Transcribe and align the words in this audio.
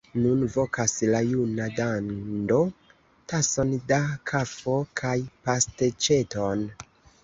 Nun 0.21 0.39
vokas 0.53 0.95
la 1.15 1.19
juna 1.31 1.67
dando: 1.81 2.59
tason 3.35 3.77
da 3.95 4.01
kafo 4.35 4.77
kaj 5.05 5.17
pasteĉeton! 5.49 6.71